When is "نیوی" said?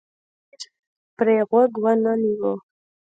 2.21-2.53